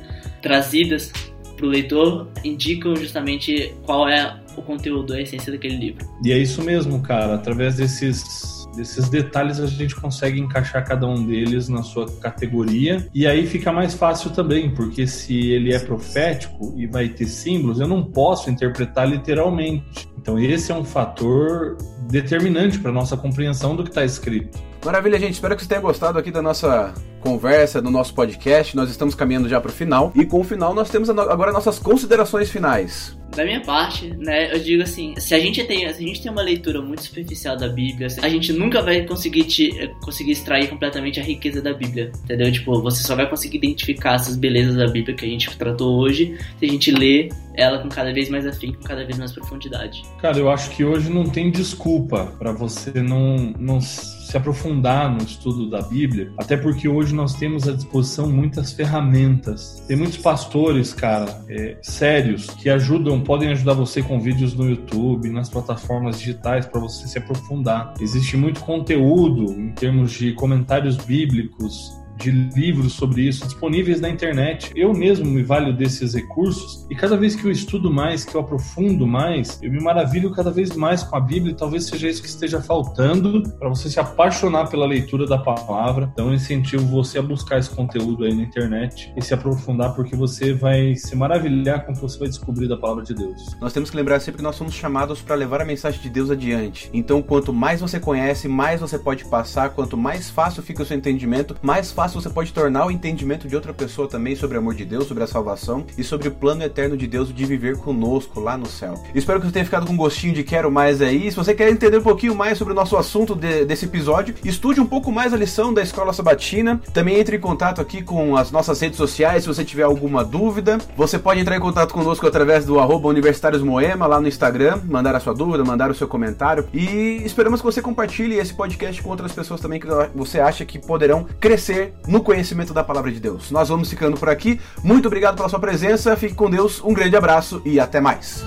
trazidas 0.40 1.12
para 1.56 1.66
o 1.66 1.68
leitor 1.68 2.28
indicam 2.44 2.94
justamente 2.94 3.74
qual 3.84 4.08
é 4.08 4.40
o 4.56 4.62
conteúdo, 4.62 5.12
a 5.12 5.20
essência 5.20 5.52
daquele 5.52 5.76
livro. 5.76 6.06
E 6.24 6.32
é 6.32 6.38
isso 6.38 6.62
mesmo, 6.62 7.02
cara. 7.02 7.34
Através 7.34 7.76
desses 7.76 8.57
desses 8.78 9.08
detalhes 9.08 9.61
a 9.61 9.66
gente 9.66 9.94
consegue 9.94 10.40
encaixar 10.40 10.87
cada 10.87 11.06
um 11.06 11.26
deles 11.26 11.68
na 11.68 11.82
sua 11.82 12.06
categoria 12.20 13.06
e 13.14 13.26
aí 13.26 13.47
fica 13.47 13.73
mais 13.73 13.94
fácil 13.94 14.30
também, 14.30 14.70
porque 14.70 15.06
se 15.06 15.50
ele 15.50 15.75
é 15.75 15.78
profético 15.78 16.73
e 16.76 16.87
vai 16.87 17.08
ter 17.08 17.26
símbolos, 17.26 17.80
eu 17.80 17.88
não 17.88 18.02
posso 18.02 18.50
interpretar 18.50 19.08
literalmente. 19.08 20.08
Então 20.16 20.38
esse 20.38 20.73
é 20.73 20.75
um 20.75 20.85
fator 20.85 21.76
determinante 22.08 22.78
para 22.78 22.92
nossa 22.92 23.16
compreensão 23.16 23.76
do 23.76 23.82
que 23.82 23.90
está 23.90 24.04
escrito. 24.04 24.58
Maravilha, 24.85 25.18
gente. 25.18 25.35
Espero 25.35 25.56
que 25.56 25.62
você 25.62 25.68
tenha 25.68 25.80
gostado 25.80 26.18
aqui 26.18 26.30
da 26.30 26.40
nossa 26.40 26.94
conversa, 27.20 27.82
do 27.82 27.90
nosso 27.90 28.14
podcast. 28.14 28.76
Nós 28.76 28.88
estamos 28.88 29.14
caminhando 29.14 29.49
já 29.49 29.61
para 29.61 29.70
o 29.70 29.73
final. 29.73 30.12
E 30.14 30.25
com 30.25 30.40
o 30.40 30.44
final, 30.44 30.73
nós 30.73 30.88
temos 30.88 31.11
agora 31.11 31.52
nossas 31.52 31.78
considerações 31.78 32.49
finais. 32.49 33.17
Da 33.35 33.44
minha 33.44 33.61
parte, 33.61 34.08
né, 34.16 34.52
eu 34.52 34.58
digo 34.58 34.82
assim, 34.82 35.14
se 35.18 35.35
a 35.35 35.38
gente 35.38 35.62
tem, 35.64 35.80
se 35.80 36.02
a 36.02 36.06
gente 36.06 36.23
tem 36.23 36.32
uma 36.32 36.42
leitura 36.42 36.82
muito 36.82 37.02
superficial 37.02 37.56
da 37.56 37.68
Bíblia, 37.68 38.08
a 38.23 38.28
gente 38.28 38.52
nunca 38.52 38.82
vai 38.82 39.02
conseguir 39.02 39.44
te, 39.44 39.90
conseguir 40.02 40.32
extrair 40.32 40.68
completamente 40.68 41.20
a 41.20 41.23
riqueza 41.23 41.62
da 41.62 41.73
Bíblia, 41.73 42.11
entendeu? 42.25 42.50
Tipo, 42.50 42.80
você 42.80 43.02
só 43.02 43.14
vai 43.14 43.28
conseguir 43.28 43.58
identificar 43.58 44.14
essas 44.14 44.37
belezas 44.37 44.76
da 44.76 44.87
Bíblia 44.87 45.14
que 45.14 45.25
a 45.25 45.28
gente 45.28 45.56
tratou 45.56 45.99
hoje 45.99 46.37
se 46.58 46.64
a 46.64 46.68
gente 46.68 46.90
lê 46.90 47.28
ela 47.58 47.78
com 47.80 47.88
cada 47.88 48.12
vez 48.12 48.30
mais 48.30 48.47
afinco, 48.47 48.78
com 48.78 48.85
cada 48.85 49.04
vez 49.04 49.18
mais 49.18 49.32
profundidade. 49.32 50.02
Cara, 50.20 50.38
eu 50.38 50.49
acho 50.49 50.70
que 50.70 50.85
hoje 50.85 51.11
não 51.11 51.25
tem 51.28 51.50
desculpa 51.50 52.32
para 52.38 52.52
você 52.52 53.02
não, 53.02 53.52
não 53.58 53.80
se 53.80 54.37
aprofundar 54.37 55.11
no 55.11 55.23
estudo 55.23 55.68
da 55.68 55.82
Bíblia, 55.82 56.30
até 56.37 56.56
porque 56.56 56.87
hoje 56.87 57.14
nós 57.14 57.35
temos 57.35 57.66
à 57.66 57.73
disposição 57.73 58.30
muitas 58.30 58.73
ferramentas. 58.73 59.82
Tem 59.88 59.97
muitos 59.97 60.18
pastores, 60.18 60.92
cara, 60.92 61.42
é, 61.49 61.78
sérios, 61.82 62.47
que 62.47 62.68
ajudam, 62.68 63.17
podem 63.20 63.50
ajudar 63.50 63.75
você 63.75 64.02
com 64.02 64.20
vídeos 64.20 64.54
no 64.54 64.68
YouTube, 64.68 65.30
nas 65.30 65.48
plataformas 65.48 66.18
digitais 66.18 66.66
para 66.66 66.80
você 66.80 67.06
se 67.06 67.18
aprofundar. 67.18 67.94
Existe 68.00 68.37
muito 68.37 68.60
conteúdo 68.60 69.52
em 69.52 69.72
termos 69.72 70.12
de 70.12 70.32
comentários 70.32 70.96
bíblicos, 70.96 71.98
de 72.18 72.30
livros 72.30 72.92
sobre 72.92 73.22
isso 73.22 73.44
disponíveis 73.44 74.00
na 74.00 74.08
internet. 74.08 74.72
Eu 74.75 74.92
mesmo 74.92 75.26
me 75.26 75.42
valho 75.42 75.72
desses 75.72 76.14
recursos 76.14 76.87
e 76.90 76.94
cada 76.94 77.16
vez 77.16 77.34
que 77.34 77.44
eu 77.44 77.50
estudo 77.50 77.90
mais, 77.90 78.25
que 78.25 78.34
eu 78.34 78.40
aprofundo 78.40 79.06
mais, 79.06 79.58
eu 79.62 79.70
me 79.70 79.80
maravilho 79.80 80.30
cada 80.32 80.50
vez 80.50 80.75
mais 80.75 81.02
com 81.02 81.16
a 81.16 81.20
Bíblia 81.20 81.52
e 81.52 81.56
talvez 81.56 81.87
seja 81.87 82.08
isso 82.08 82.22
que 82.22 82.28
esteja 82.28 82.60
faltando 82.60 83.42
para 83.58 83.68
você 83.68 83.88
se 83.88 84.00
apaixonar 84.00 84.68
pela 84.68 84.87
leitura 84.87 85.26
da 85.26 85.38
palavra. 85.38 86.10
Então, 86.12 86.28
eu 86.28 86.34
incentivo 86.34 86.84
você 86.87 87.18
a 87.18 87.22
buscar 87.22 87.58
esse 87.58 87.70
conteúdo 87.70 88.25
aí 88.25 88.34
na 88.34 88.42
internet 88.42 89.12
e 89.16 89.22
se 89.22 89.32
aprofundar 89.32 89.94
porque 89.94 90.16
você 90.16 90.52
vai 90.52 90.94
se 90.96 91.14
maravilhar 91.14 91.87
com 91.87 91.92
o 91.92 91.94
que 91.94 92.00
você 92.00 92.18
vai 92.18 92.28
descobrir 92.28 92.68
da 92.68 92.76
palavra 92.76 93.04
de 93.04 93.14
Deus. 93.14 93.56
Nós 93.60 93.72
temos 93.72 93.90
que 93.90 93.96
lembrar 93.96 94.20
sempre 94.20 94.38
que 94.38 94.44
nós 94.44 94.56
somos 94.56 94.75
chamados 94.75 95.22
para 95.22 95.34
levar 95.34 95.60
a 95.60 95.64
mensagem 95.64 96.00
de 96.00 96.10
Deus 96.10 96.30
adiante. 96.30 96.90
Então, 96.92 97.22
quanto 97.22 97.52
mais 97.52 97.80
você 97.80 98.00
conhece, 98.00 98.48
mais 98.48 98.80
você 98.80 98.98
pode 98.98 99.25
passar, 99.26 99.70
quanto 99.70 99.96
mais 99.96 100.30
fácil 100.30 100.62
fica 100.62 100.82
o 100.82 100.87
seu 100.87 100.96
entendimento, 100.96 101.56
mais 101.62 101.92
fácil 101.92 102.07
você 102.14 102.30
pode 102.30 102.52
tornar 102.52 102.86
o 102.86 102.90
entendimento 102.90 103.48
de 103.48 103.54
outra 103.54 103.72
pessoa 103.72 104.08
também 104.08 104.34
sobre 104.36 104.56
o 104.56 104.60
amor 104.60 104.74
de 104.74 104.84
Deus, 104.84 105.06
sobre 105.06 105.24
a 105.24 105.26
salvação 105.26 105.84
e 105.96 106.04
sobre 106.04 106.28
o 106.28 106.30
plano 106.32 106.62
eterno 106.62 106.96
de 106.96 107.06
Deus 107.06 107.32
de 107.34 107.44
viver 107.44 107.76
conosco 107.78 108.40
lá 108.40 108.56
no 108.56 108.66
céu. 108.66 108.94
Espero 109.14 109.40
que 109.40 109.46
você 109.46 109.52
tenha 109.52 109.64
ficado 109.64 109.86
com 109.86 109.96
gostinho 109.96 110.34
de 110.34 110.42
quero 110.42 110.70
mais 110.70 111.00
aí. 111.00 111.30
Se 111.30 111.36
você 111.36 111.54
quer 111.54 111.70
entender 111.70 111.98
um 111.98 112.02
pouquinho 112.02 112.34
mais 112.34 112.58
sobre 112.58 112.72
o 112.72 112.76
nosso 112.76 112.96
assunto 112.96 113.34
de, 113.34 113.64
desse 113.64 113.84
episódio, 113.84 114.34
estude 114.44 114.80
um 114.80 114.86
pouco 114.86 115.10
mais 115.10 115.32
a 115.32 115.36
lição 115.36 115.72
da 115.72 115.82
Escola 115.82 116.12
Sabatina. 116.12 116.80
Também 116.92 117.18
entre 117.18 117.36
em 117.36 117.40
contato 117.40 117.80
aqui 117.80 118.02
com 118.02 118.36
as 118.36 118.50
nossas 118.50 118.80
redes 118.80 118.96
sociais 118.96 119.42
se 119.42 119.48
você 119.48 119.64
tiver 119.64 119.82
alguma 119.82 120.24
dúvida. 120.24 120.78
Você 120.96 121.18
pode 121.18 121.40
entrar 121.40 121.56
em 121.56 121.60
contato 121.60 121.92
conosco 121.92 122.26
através 122.26 122.64
do 122.64 122.78
arroba 122.78 123.08
Universitários 123.08 123.62
Moema 123.62 124.06
lá 124.06 124.20
no 124.20 124.28
Instagram, 124.28 124.80
mandar 124.84 125.14
a 125.14 125.20
sua 125.20 125.34
dúvida, 125.34 125.64
mandar 125.64 125.90
o 125.90 125.94
seu 125.94 126.08
comentário. 126.08 126.66
E 126.72 127.22
esperamos 127.24 127.60
que 127.60 127.66
você 127.66 127.82
compartilhe 127.82 128.36
esse 128.36 128.54
podcast 128.54 129.02
com 129.02 129.10
outras 129.10 129.32
pessoas 129.32 129.60
também 129.60 129.80
que 129.80 129.86
você 130.14 130.40
acha 130.40 130.64
que 130.64 130.78
poderão 130.78 131.26
crescer 131.40 131.94
no 132.06 132.22
conhecimento 132.22 132.72
da 132.72 132.84
palavra 132.84 133.10
de 133.10 133.20
Deus. 133.20 133.50
Nós 133.50 133.68
vamos 133.68 133.90
ficando 133.90 134.16
por 134.16 134.28
aqui. 134.28 134.60
Muito 134.82 135.06
obrigado 135.06 135.36
pela 135.36 135.48
sua 135.48 135.60
presença. 135.60 136.16
Fique 136.16 136.34
com 136.34 136.50
Deus. 136.50 136.82
Um 136.82 136.92
grande 136.92 137.16
abraço 137.16 137.60
e 137.64 137.78
até 137.80 138.00
mais. 138.00 138.44